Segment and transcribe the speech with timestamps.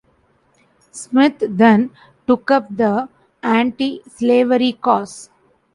[0.91, 1.91] Smith then
[2.25, 3.07] took up the
[3.43, 5.29] anti-slavery cause.